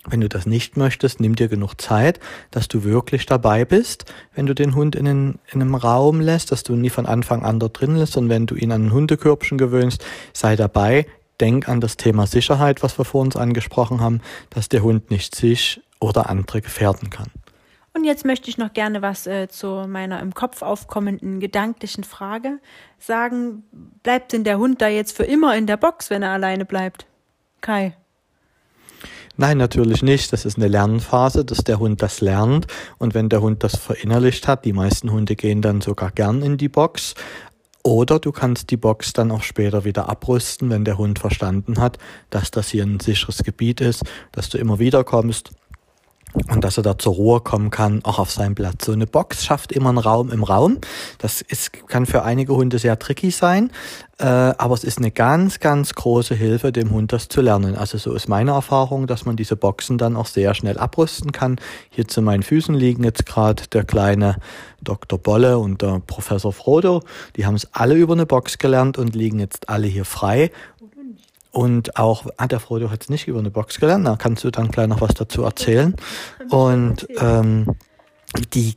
Wenn 0.08 0.20
du 0.20 0.28
das 0.28 0.46
nicht 0.46 0.76
möchtest, 0.76 1.20
nimm 1.20 1.34
dir 1.34 1.48
genug 1.48 1.80
Zeit, 1.80 2.20
dass 2.52 2.68
du 2.68 2.84
wirklich 2.84 3.26
dabei 3.26 3.64
bist. 3.64 4.04
Wenn 4.34 4.46
du 4.46 4.54
den 4.54 4.76
Hund 4.76 4.94
in, 4.94 5.08
einen, 5.08 5.38
in 5.50 5.60
einem 5.60 5.74
Raum 5.74 6.20
lässt, 6.20 6.52
dass 6.52 6.62
du 6.62 6.76
nie 6.76 6.90
von 6.90 7.06
Anfang 7.06 7.44
an 7.44 7.58
dort 7.58 7.80
drin 7.80 7.96
lässt 7.96 8.16
und 8.16 8.28
wenn 8.28 8.46
du 8.46 8.54
ihn 8.54 8.70
an 8.70 8.86
ein 8.86 8.92
Hundekörbchen 8.92 9.58
gewöhnst, 9.58 10.04
sei 10.32 10.54
dabei. 10.54 11.06
Denk 11.40 11.68
an 11.68 11.80
das 11.80 11.96
Thema 11.96 12.26
Sicherheit, 12.26 12.82
was 12.82 12.98
wir 12.98 13.04
vor 13.04 13.20
uns 13.22 13.36
angesprochen 13.36 14.00
haben, 14.00 14.20
dass 14.50 14.68
der 14.68 14.82
Hund 14.82 15.10
nicht 15.10 15.34
sich 15.34 15.80
oder 16.00 16.28
andere 16.30 16.60
gefährden 16.60 17.10
kann. 17.10 17.30
Und 17.96 18.04
jetzt 18.04 18.26
möchte 18.26 18.50
ich 18.50 18.58
noch 18.58 18.74
gerne 18.74 19.00
was 19.00 19.26
äh, 19.26 19.48
zu 19.48 19.86
meiner 19.88 20.20
im 20.20 20.34
Kopf 20.34 20.60
aufkommenden 20.60 21.40
gedanklichen 21.40 22.04
Frage 22.04 22.58
sagen. 22.98 23.62
Bleibt 24.02 24.34
denn 24.34 24.44
der 24.44 24.58
Hund 24.58 24.82
da 24.82 24.88
jetzt 24.88 25.16
für 25.16 25.24
immer 25.24 25.56
in 25.56 25.66
der 25.66 25.78
Box, 25.78 26.10
wenn 26.10 26.22
er 26.22 26.30
alleine 26.30 26.66
bleibt? 26.66 27.06
Kai. 27.62 27.96
Nein, 29.38 29.58
natürlich 29.58 30.02
nicht. 30.02 30.32
Das 30.32 30.44
ist 30.44 30.56
eine 30.56 30.68
Lernphase, 30.68 31.44
dass 31.44 31.58
der 31.58 31.78
Hund 31.78 32.02
das 32.02 32.20
lernt. 32.20 32.66
Und 32.98 33.14
wenn 33.14 33.28
der 33.28 33.42
Hund 33.42 33.64
das 33.64 33.76
verinnerlicht 33.76 34.48
hat, 34.48 34.64
die 34.64 34.72
meisten 34.72 35.10
Hunde 35.10 35.36
gehen 35.36 35.60
dann 35.60 35.82
sogar 35.82 36.10
gern 36.10 36.42
in 36.42 36.56
die 36.56 36.70
Box. 36.70 37.14
Oder 37.86 38.18
du 38.18 38.32
kannst 38.32 38.72
die 38.72 38.76
Box 38.76 39.12
dann 39.12 39.30
auch 39.30 39.44
später 39.44 39.84
wieder 39.84 40.08
abrüsten, 40.08 40.70
wenn 40.70 40.84
der 40.84 40.98
Hund 40.98 41.20
verstanden 41.20 41.78
hat, 41.78 41.98
dass 42.30 42.50
das 42.50 42.70
hier 42.70 42.82
ein 42.82 42.98
sicheres 42.98 43.44
Gebiet 43.44 43.80
ist, 43.80 44.02
dass 44.32 44.48
du 44.48 44.58
immer 44.58 44.80
wieder 44.80 45.04
kommst 45.04 45.52
und 46.48 46.64
dass 46.64 46.76
er 46.76 46.82
da 46.82 46.98
zur 46.98 47.14
Ruhe 47.14 47.40
kommen 47.40 47.70
kann, 47.70 48.00
auch 48.04 48.18
auf 48.18 48.30
seinem 48.30 48.54
Platz. 48.54 48.86
So 48.86 48.92
eine 48.92 49.06
Box 49.06 49.44
schafft 49.44 49.72
immer 49.72 49.88
einen 49.88 49.98
Raum 49.98 50.30
im 50.30 50.42
Raum. 50.42 50.78
Das 51.18 51.40
ist, 51.40 51.88
kann 51.88 52.06
für 52.06 52.22
einige 52.22 52.54
Hunde 52.54 52.78
sehr 52.78 52.98
tricky 52.98 53.30
sein, 53.30 53.70
äh, 54.18 54.24
aber 54.24 54.74
es 54.74 54.84
ist 54.84 54.98
eine 54.98 55.10
ganz, 55.10 55.60
ganz 55.60 55.94
große 55.94 56.34
Hilfe, 56.34 56.72
dem 56.72 56.90
Hund 56.90 57.12
das 57.12 57.28
zu 57.28 57.40
lernen. 57.40 57.76
Also 57.76 57.98
so 57.98 58.14
ist 58.14 58.28
meine 58.28 58.52
Erfahrung, 58.52 59.06
dass 59.06 59.24
man 59.24 59.36
diese 59.36 59.56
Boxen 59.56 59.98
dann 59.98 60.16
auch 60.16 60.26
sehr 60.26 60.54
schnell 60.54 60.78
abrüsten 60.78 61.32
kann. 61.32 61.56
Hier 61.90 62.06
zu 62.06 62.22
meinen 62.22 62.42
Füßen 62.42 62.74
liegen 62.74 63.04
jetzt 63.04 63.26
gerade 63.26 63.64
der 63.72 63.84
kleine 63.84 64.36
Dr. 64.82 65.18
Bolle 65.18 65.58
und 65.58 65.82
der 65.82 66.00
Professor 66.06 66.52
Frodo. 66.52 67.02
Die 67.36 67.44
haben 67.44 67.56
es 67.56 67.68
alle 67.72 67.94
über 67.94 68.12
eine 68.12 68.26
Box 68.26 68.58
gelernt 68.58 68.98
und 68.98 69.14
liegen 69.14 69.38
jetzt 69.38 69.68
alle 69.68 69.86
hier 69.86 70.04
frei 70.04 70.50
und 71.56 71.96
auch, 71.96 72.26
ah, 72.36 72.46
der 72.46 72.60
Frodo 72.60 72.90
hat 72.90 73.00
es 73.00 73.08
nicht 73.08 73.28
über 73.28 73.38
eine 73.38 73.50
Box 73.50 73.80
gelernt, 73.80 74.06
da 74.06 74.16
kannst 74.16 74.44
du 74.44 74.50
dann 74.50 74.70
gleich 74.70 74.88
noch 74.88 75.00
was 75.00 75.14
dazu 75.14 75.42
erzählen. 75.42 75.96
Und 76.50 77.08
ähm, 77.18 77.76
die 78.52 78.74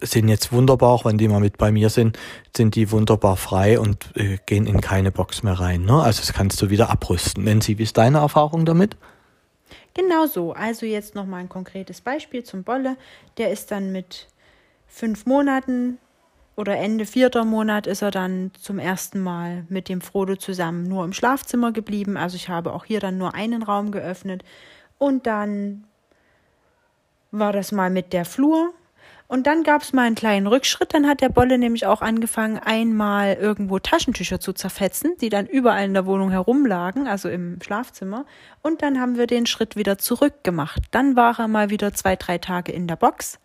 sind 0.00 0.28
jetzt 0.28 0.52
wunderbar, 0.52 0.90
auch 0.90 1.04
wenn 1.04 1.18
die 1.18 1.28
mal 1.28 1.38
mit 1.38 1.56
bei 1.56 1.70
mir 1.70 1.88
sind, 1.88 2.18
sind 2.56 2.74
die 2.74 2.90
wunderbar 2.90 3.36
frei 3.36 3.78
und 3.78 4.10
äh, 4.16 4.38
gehen 4.44 4.66
in 4.66 4.80
keine 4.80 5.12
Box 5.12 5.44
mehr 5.44 5.52
rein. 5.52 5.84
Ne? 5.84 6.02
Also 6.02 6.20
das 6.20 6.32
kannst 6.32 6.60
du 6.60 6.68
wieder 6.68 6.90
abrüsten. 6.90 7.44
Nancy, 7.44 7.78
wie 7.78 7.84
ist 7.84 7.96
deine 7.96 8.18
Erfahrung 8.18 8.64
damit? 8.64 8.96
Genau 9.94 10.26
so. 10.26 10.52
Also 10.52 10.84
jetzt 10.84 11.14
nochmal 11.14 11.42
ein 11.42 11.48
konkretes 11.48 12.00
Beispiel 12.00 12.42
zum 12.42 12.64
Bolle. 12.64 12.96
Der 13.38 13.52
ist 13.52 13.70
dann 13.70 13.92
mit 13.92 14.26
fünf 14.88 15.26
Monaten 15.26 15.98
oder 16.56 16.76
Ende 16.76 17.04
vierter 17.04 17.44
Monat 17.44 17.86
ist 17.86 18.02
er 18.02 18.10
dann 18.10 18.50
zum 18.58 18.78
ersten 18.78 19.20
Mal 19.20 19.66
mit 19.68 19.90
dem 19.90 20.00
Frodo 20.00 20.36
zusammen 20.36 20.84
nur 20.84 21.04
im 21.04 21.12
Schlafzimmer 21.12 21.70
geblieben. 21.70 22.16
Also 22.16 22.36
ich 22.36 22.48
habe 22.48 22.72
auch 22.72 22.86
hier 22.86 22.98
dann 22.98 23.18
nur 23.18 23.34
einen 23.34 23.62
Raum 23.62 23.90
geöffnet. 23.92 24.42
Und 24.96 25.26
dann 25.26 25.84
war 27.30 27.52
das 27.52 27.72
mal 27.72 27.90
mit 27.90 28.14
der 28.14 28.24
Flur. 28.24 28.72
Und 29.28 29.46
dann 29.46 29.64
gab 29.64 29.82
es 29.82 29.92
mal 29.92 30.06
einen 30.06 30.14
kleinen 30.14 30.46
Rückschritt. 30.46 30.94
Dann 30.94 31.06
hat 31.06 31.20
der 31.20 31.28
Bolle 31.28 31.58
nämlich 31.58 31.84
auch 31.84 32.00
angefangen, 32.00 32.58
einmal 32.58 33.34
irgendwo 33.34 33.78
Taschentücher 33.78 34.40
zu 34.40 34.54
zerfetzen, 34.54 35.14
die 35.20 35.28
dann 35.28 35.46
überall 35.46 35.84
in 35.84 35.94
der 35.94 36.06
Wohnung 36.06 36.30
herumlagen, 36.30 37.06
also 37.06 37.28
im 37.28 37.58
Schlafzimmer. 37.60 38.24
Und 38.62 38.80
dann 38.80 38.98
haben 38.98 39.18
wir 39.18 39.26
den 39.26 39.44
Schritt 39.44 39.76
wieder 39.76 39.98
zurück 39.98 40.42
gemacht. 40.42 40.80
Dann 40.90 41.16
war 41.16 41.38
er 41.38 41.48
mal 41.48 41.68
wieder 41.68 41.92
zwei, 41.92 42.16
drei 42.16 42.38
Tage 42.38 42.72
in 42.72 42.86
der 42.86 42.96
Box. 42.96 43.40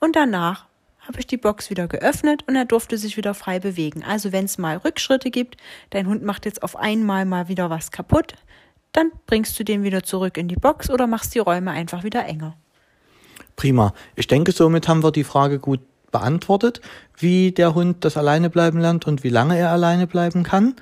Und 0.00 0.16
danach 0.16 0.67
habe 1.08 1.20
ich 1.20 1.26
die 1.26 1.38
Box 1.38 1.70
wieder 1.70 1.88
geöffnet 1.88 2.44
und 2.46 2.54
er 2.54 2.66
durfte 2.66 2.98
sich 2.98 3.16
wieder 3.16 3.32
frei 3.32 3.58
bewegen. 3.58 4.04
Also 4.04 4.30
wenn 4.30 4.44
es 4.44 4.58
mal 4.58 4.76
Rückschritte 4.76 5.30
gibt, 5.30 5.56
dein 5.90 6.06
Hund 6.06 6.22
macht 6.22 6.44
jetzt 6.44 6.62
auf 6.62 6.76
einmal 6.76 7.24
mal 7.24 7.48
wieder 7.48 7.70
was 7.70 7.90
kaputt, 7.90 8.34
dann 8.92 9.10
bringst 9.26 9.58
du 9.58 9.64
den 9.64 9.82
wieder 9.82 10.02
zurück 10.02 10.36
in 10.36 10.48
die 10.48 10.56
Box 10.56 10.90
oder 10.90 11.06
machst 11.06 11.34
die 11.34 11.38
Räume 11.38 11.70
einfach 11.70 12.04
wieder 12.04 12.26
enger. 12.26 12.56
Prima. 13.56 13.94
Ich 14.16 14.26
denke, 14.26 14.52
somit 14.52 14.86
haben 14.86 15.02
wir 15.02 15.10
die 15.10 15.24
Frage 15.24 15.58
gut 15.58 15.80
beantwortet, 16.12 16.80
wie 17.16 17.52
der 17.52 17.74
Hund 17.74 18.04
das 18.04 18.16
alleine 18.16 18.50
bleiben 18.50 18.78
lernt 18.78 19.06
und 19.06 19.24
wie 19.24 19.30
lange 19.30 19.58
er 19.58 19.70
alleine 19.70 20.06
bleiben 20.06 20.42
kann. 20.42 20.76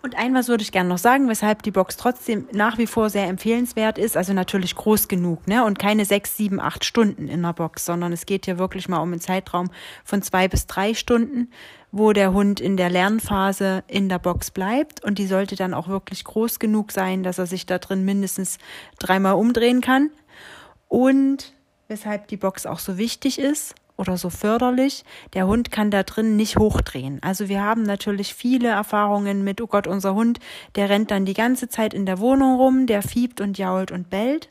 Und 0.00 0.16
ein 0.16 0.32
was 0.32 0.48
würde 0.48 0.62
ich 0.62 0.70
gerne 0.70 0.88
noch 0.88 0.98
sagen, 0.98 1.28
weshalb 1.28 1.62
die 1.62 1.72
Box 1.72 1.96
trotzdem 1.96 2.46
nach 2.52 2.78
wie 2.78 2.86
vor 2.86 3.10
sehr 3.10 3.26
empfehlenswert 3.26 3.98
ist. 3.98 4.16
Also 4.16 4.32
natürlich 4.32 4.76
groß 4.76 5.08
genug, 5.08 5.48
ne? 5.48 5.64
Und 5.64 5.78
keine 5.78 6.04
sechs, 6.04 6.36
sieben, 6.36 6.60
acht 6.60 6.84
Stunden 6.84 7.26
in 7.26 7.42
der 7.42 7.52
Box, 7.52 7.84
sondern 7.84 8.12
es 8.12 8.24
geht 8.24 8.44
hier 8.44 8.58
wirklich 8.58 8.88
mal 8.88 8.98
um 8.98 9.10
einen 9.10 9.20
Zeitraum 9.20 9.70
von 10.04 10.22
zwei 10.22 10.46
bis 10.46 10.66
drei 10.66 10.94
Stunden, 10.94 11.50
wo 11.90 12.12
der 12.12 12.32
Hund 12.32 12.60
in 12.60 12.76
der 12.76 12.90
Lernphase 12.90 13.82
in 13.88 14.08
der 14.08 14.20
Box 14.20 14.52
bleibt. 14.52 15.02
Und 15.02 15.18
die 15.18 15.26
sollte 15.26 15.56
dann 15.56 15.74
auch 15.74 15.88
wirklich 15.88 16.22
groß 16.22 16.60
genug 16.60 16.92
sein, 16.92 17.24
dass 17.24 17.38
er 17.38 17.46
sich 17.46 17.66
da 17.66 17.78
drin 17.78 18.04
mindestens 18.04 18.58
dreimal 19.00 19.34
umdrehen 19.34 19.80
kann. 19.80 20.10
Und 20.86 21.54
weshalb 21.88 22.28
die 22.28 22.36
Box 22.36 22.66
auch 22.66 22.78
so 22.78 22.98
wichtig 22.98 23.40
ist, 23.40 23.74
oder 23.98 24.16
so 24.16 24.30
förderlich. 24.30 25.04
Der 25.34 25.46
Hund 25.46 25.70
kann 25.70 25.90
da 25.90 26.04
drin 26.04 26.36
nicht 26.36 26.56
hochdrehen. 26.56 27.18
Also 27.22 27.48
wir 27.48 27.62
haben 27.62 27.82
natürlich 27.82 28.32
viele 28.32 28.68
Erfahrungen 28.68 29.44
mit, 29.44 29.60
oh 29.60 29.66
Gott, 29.66 29.86
unser 29.86 30.14
Hund, 30.14 30.38
der 30.76 30.88
rennt 30.88 31.10
dann 31.10 31.26
die 31.26 31.34
ganze 31.34 31.68
Zeit 31.68 31.92
in 31.92 32.06
der 32.06 32.18
Wohnung 32.20 32.56
rum, 32.56 32.86
der 32.86 33.02
fiebt 33.02 33.40
und 33.40 33.58
jault 33.58 33.90
und 33.90 34.08
bellt 34.08 34.48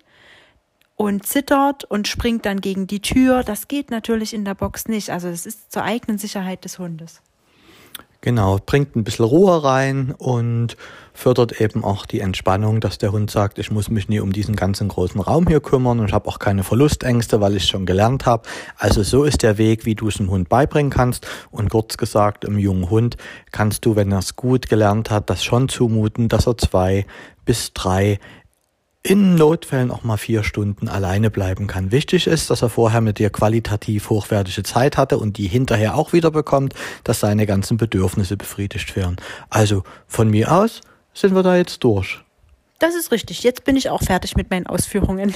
und 0.96 1.26
zittert 1.26 1.86
und 1.86 2.08
springt 2.08 2.46
dann 2.46 2.60
gegen 2.60 2.88
die 2.88 3.02
Tür. 3.02 3.44
Das 3.44 3.68
geht 3.68 3.90
natürlich 3.90 4.34
in 4.34 4.44
der 4.44 4.56
Box 4.56 4.88
nicht. 4.88 5.10
Also 5.10 5.30
das 5.30 5.46
ist 5.46 5.72
zur 5.72 5.84
eigenen 5.84 6.18
Sicherheit 6.18 6.66
des 6.66 6.78
Hundes. 6.78 7.22
Genau, 8.28 8.58
bringt 8.58 8.94
ein 8.98 9.06
bisschen 9.06 9.24
Ruhe 9.24 9.64
rein 9.64 10.14
und 10.18 10.76
fördert 11.14 11.62
eben 11.62 11.86
auch 11.86 12.06
die 12.06 12.20
Entspannung, 12.20 12.82
dass 12.82 12.98
der 12.98 13.14
Hund 13.14 13.32
sagt, 13.32 13.58
ich 13.58 13.72
muss 13.72 13.90
mich 13.90 14.10
nie 14.10 14.20
um 14.20 14.34
diesen 14.34 14.58
ganzen 14.58 14.90
großen 14.90 15.22
Raum 15.22 15.48
hier 15.48 15.62
kümmern 15.62 16.02
und 16.02 16.08
ich 16.08 16.14
habe 16.14 16.28
auch 16.28 16.38
keine 16.38 16.66
Verlustängste, 16.66 17.40
weil 17.40 17.56
ich 17.56 17.68
schon 17.68 17.86
gelernt 17.86 18.26
habe. 18.26 18.44
Also 18.76 19.02
so 19.02 19.24
ist 19.24 19.44
der 19.44 19.58
Weg, 19.58 19.86
wie 19.86 19.96
du 19.96 20.10
es 20.10 20.16
dem 20.16 20.30
Hund 20.30 20.50
beibringen 20.50 20.90
kannst. 20.90 21.26
Und 21.52 21.70
kurz 21.70 21.96
gesagt, 21.96 22.44
im 22.44 22.60
jungen 22.60 22.90
Hund 22.90 23.16
kannst 23.54 23.86
du, 23.86 23.96
wenn 23.96 24.12
er 24.12 24.20
es 24.20 24.36
gut 24.36 24.68
gelernt 24.68 25.10
hat, 25.10 25.30
das 25.30 25.42
schon 25.46 25.70
zumuten, 25.70 26.28
dass 26.28 26.48
er 26.48 26.58
zwei 26.58 27.06
bis 27.46 27.72
drei 27.72 28.20
in 29.08 29.36
Notfällen 29.36 29.90
auch 29.90 30.04
mal 30.04 30.18
vier 30.18 30.44
Stunden 30.44 30.90
alleine 30.90 31.32
bleiben 31.32 31.68
kann. 31.68 31.94
Wichtig 31.94 32.28
ist, 32.28 32.50
dass 32.50 32.62
er 32.62 32.68
vorher 32.68 33.00
mit 33.00 33.20
dir 33.20 33.30
qualitativ 33.30 34.10
hochwertige 34.10 34.64
Zeit 34.64 34.98
hatte 34.98 35.18
und 35.18 35.38
die 35.38 35.48
hinterher 35.48 35.96
auch 35.96 36.12
wieder 36.12 36.30
bekommt, 36.30 36.74
dass 37.06 37.22
seine 37.22 37.46
ganzen 37.46 37.78
Bedürfnisse 37.78 38.36
befriedigt 38.36 38.98
werden. 38.98 39.16
Also 39.50 39.84
von 40.08 40.30
mir 40.30 40.52
aus 40.52 40.82
sind 41.14 41.34
wir 41.34 41.42
da 41.42 41.56
jetzt 41.56 41.86
durch. 41.86 42.22
Das 42.80 42.96
ist 42.96 43.14
richtig. 43.14 43.44
Jetzt 43.44 43.64
bin 43.64 43.78
ich 43.78 43.90
auch 43.90 44.04
fertig 44.04 44.36
mit 44.36 44.50
meinen 44.50 44.68
Ausführungen. 44.68 45.34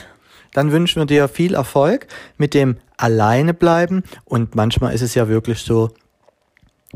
Dann 0.52 0.74
wünschen 0.74 1.02
wir 1.02 1.06
dir 1.06 1.30
viel 1.30 1.54
Erfolg 1.54 2.08
mit 2.38 2.54
dem 2.54 2.76
Alleine 2.98 3.54
bleiben 3.54 4.04
und 4.26 4.54
manchmal 4.54 4.94
ist 4.94 5.02
es 5.02 5.16
ja 5.16 5.30
wirklich 5.30 5.60
so, 5.60 5.92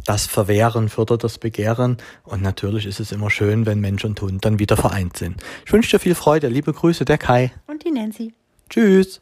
das 0.04 0.28
Verwehren 0.28 0.90
fördert 0.90 1.24
das 1.24 1.38
Begehren 1.38 1.98
und 2.24 2.42
natürlich 2.42 2.86
ist 2.86 3.00
es 3.00 3.12
immer 3.12 3.30
schön, 3.30 3.66
wenn 3.66 3.80
Mensch 3.80 4.04
und 4.04 4.22
Hund 4.22 4.44
dann 4.44 4.60
wieder 4.60 4.78
vereint 4.78 5.18
sind. 5.18 5.42
Ich 5.66 5.72
wünsche 5.72 5.92
dir 5.92 6.00
viel 6.00 6.16
Freude. 6.16 6.48
Liebe 6.48 6.74
Grüße, 6.74 7.06
der 7.06 7.18
Kai. 7.18 7.52
Und 7.68 7.84
die 7.86 7.92
Nancy. 7.92 8.34
Tschüss. 8.70 9.22